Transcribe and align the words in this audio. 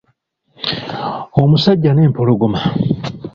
Omusajja 1.41 1.91
n'empologoma. 1.93 2.61